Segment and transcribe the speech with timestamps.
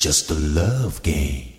[0.00, 1.57] Just a love game.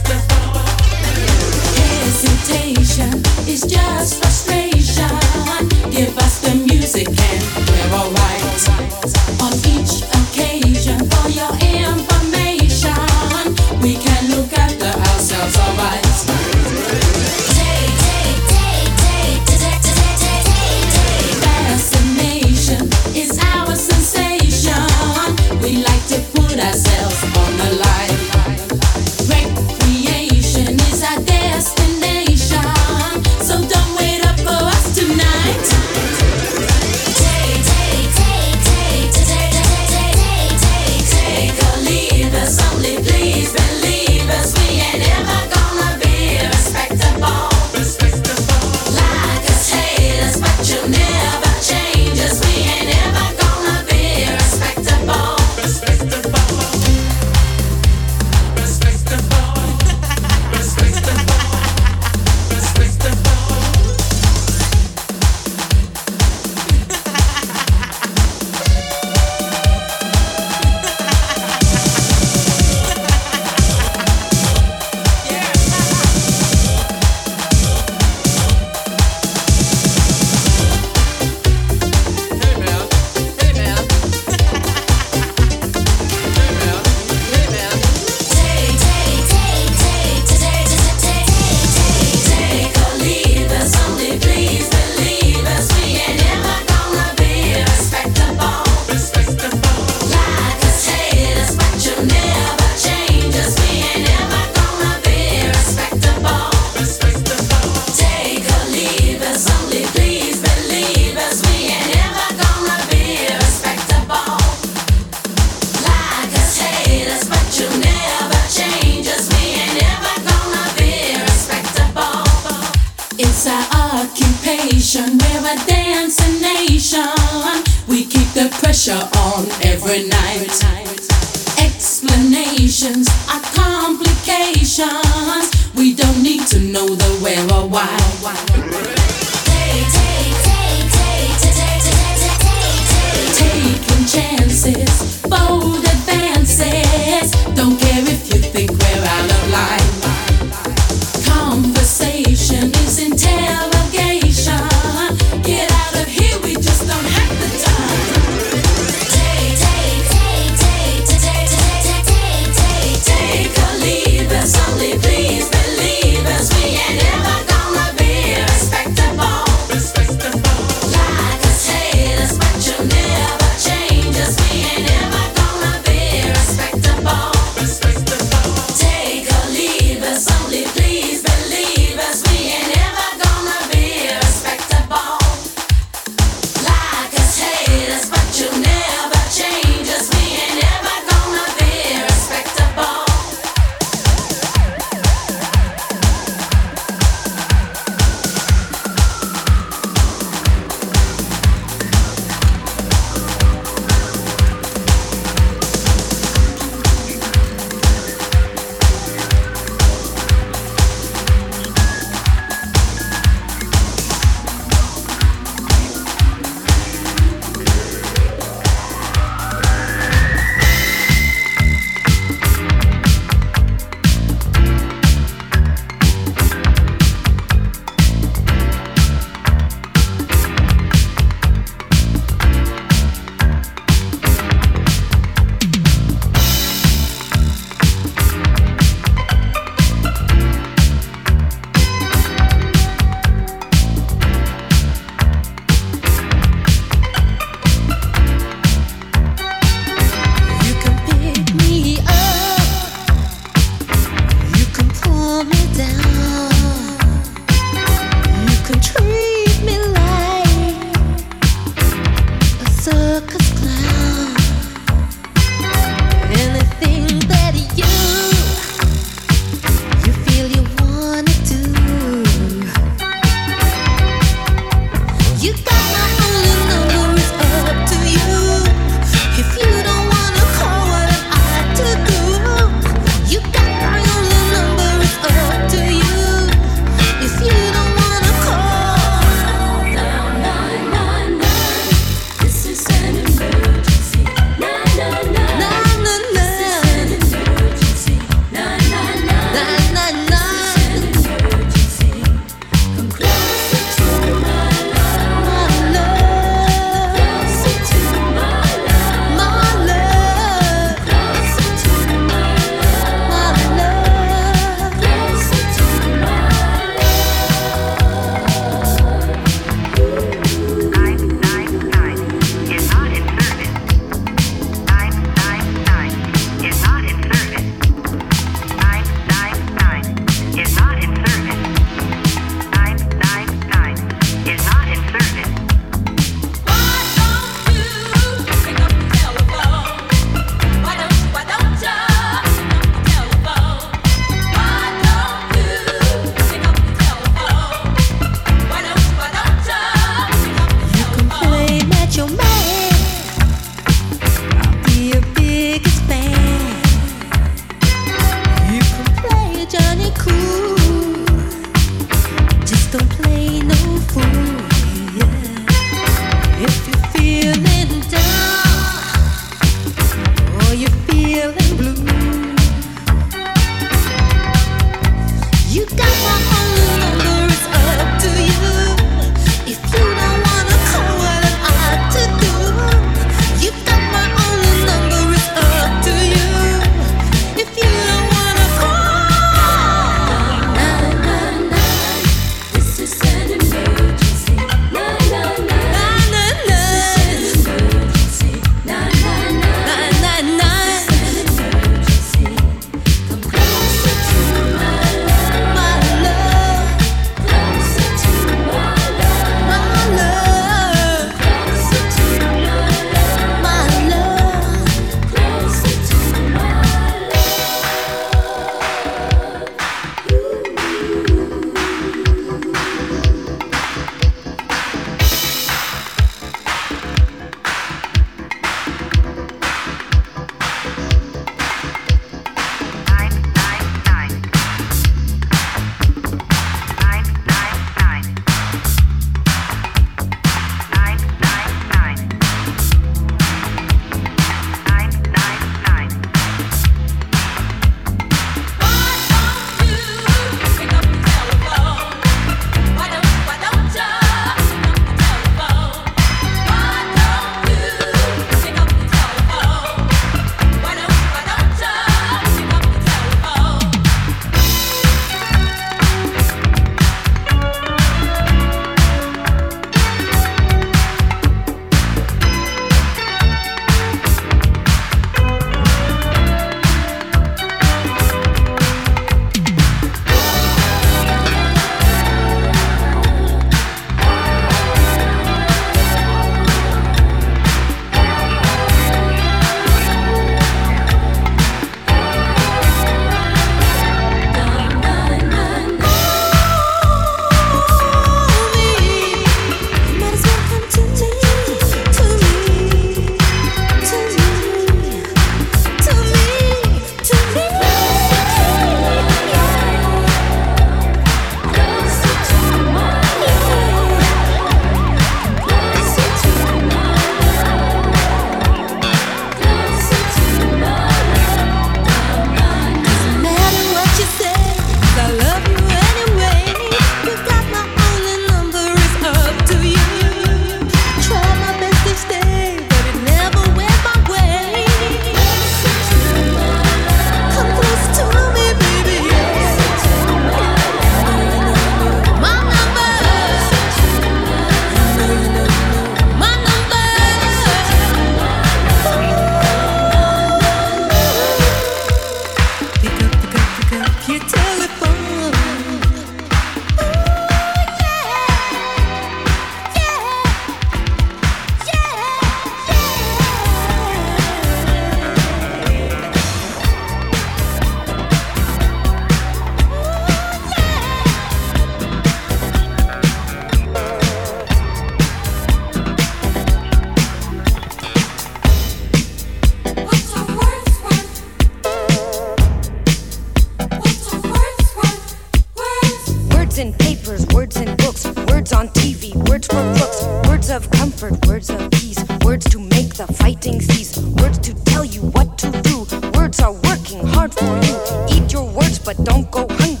[593.81, 596.05] takes these words to tell you what to do.
[596.33, 597.97] Words are working hard for you.
[598.29, 600.00] Eat your words, but don't go hungry.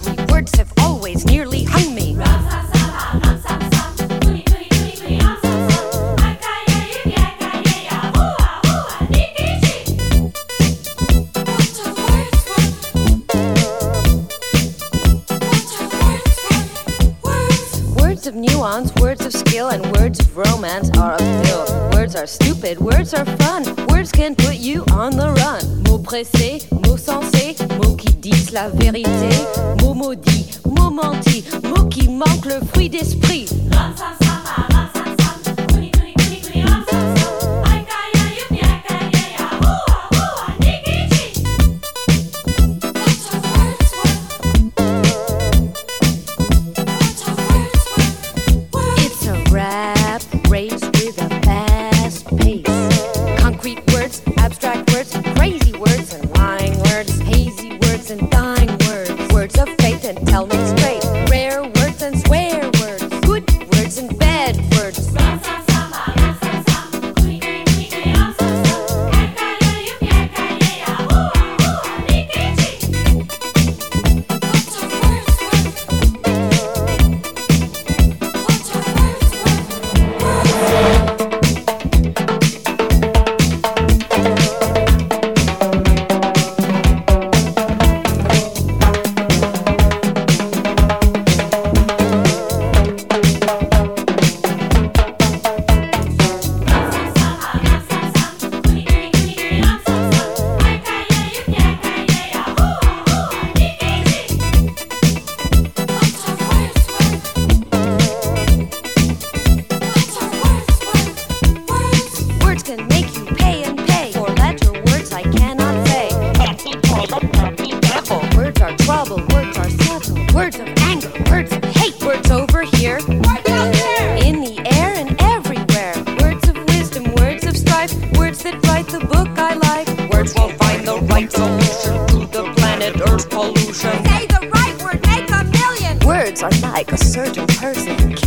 [127.87, 128.17] strife.
[128.17, 130.11] Words that write the book I like.
[130.11, 133.73] Words will find the right solution to the planet Earth pollution.
[134.05, 135.99] Say the right word, make a million.
[136.05, 138.20] Words are like a certain person.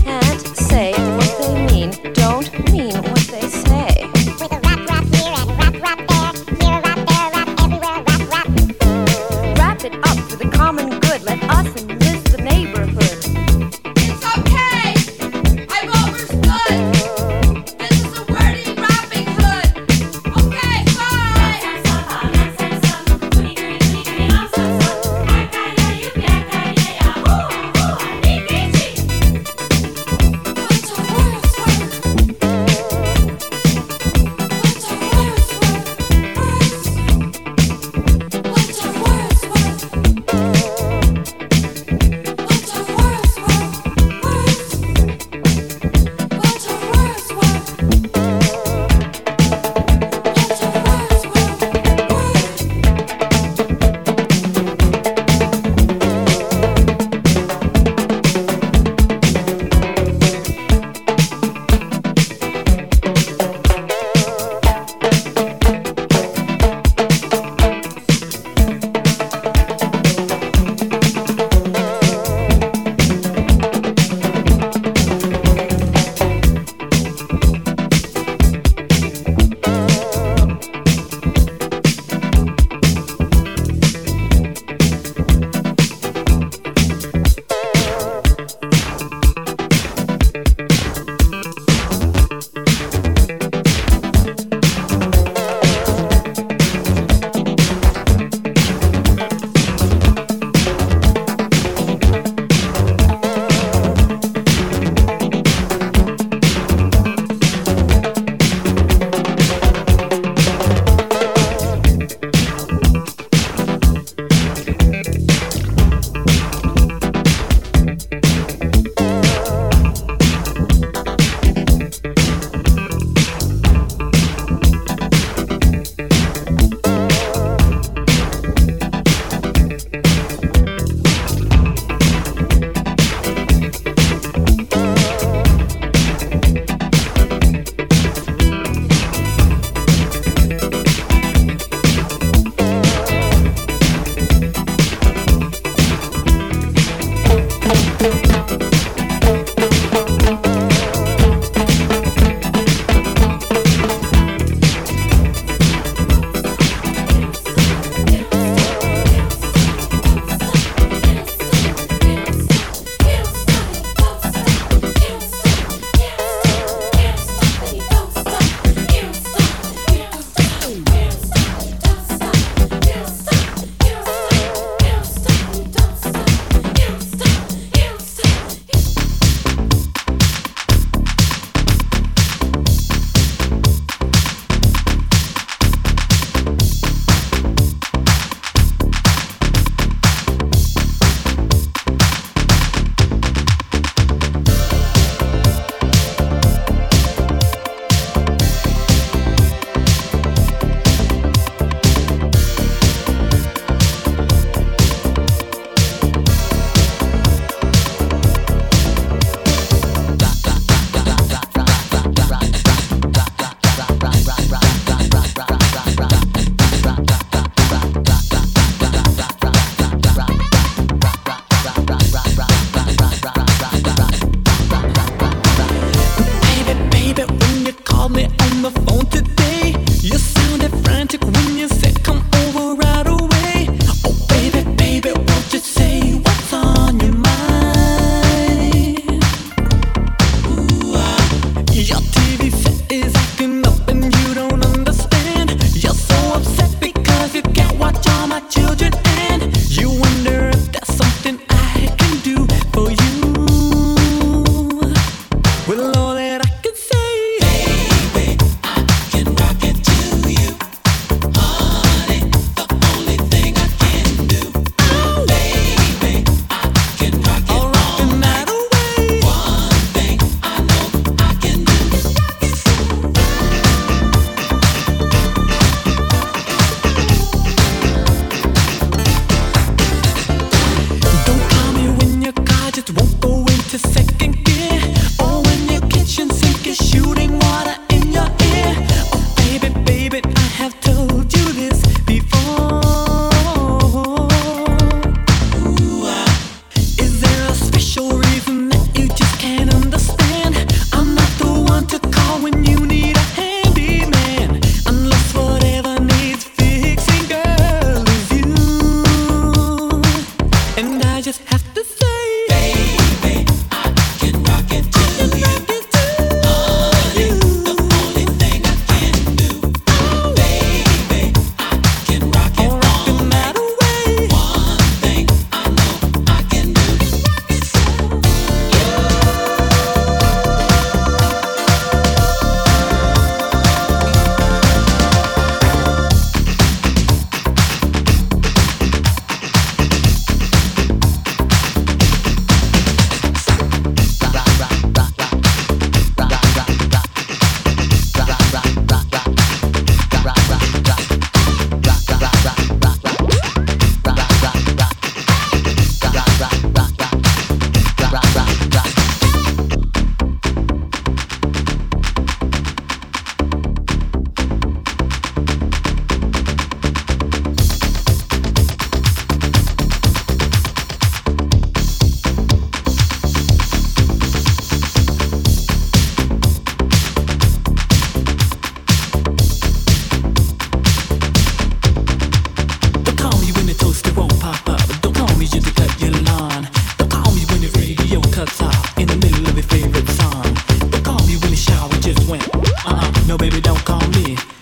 [393.36, 394.53] Baby, don't call me.